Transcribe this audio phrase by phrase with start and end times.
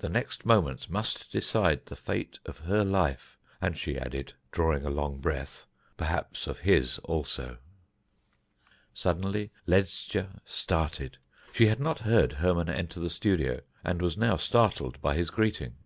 [0.00, 4.90] The next moments must decide the fate of her life, and she added, drawing a
[4.90, 5.64] long breath,
[5.96, 7.56] perhaps of his also.
[8.92, 11.16] Suddenly Ledscha started.
[11.54, 15.76] She had not heard Hermon enter the studio, and was now startled by his greeting.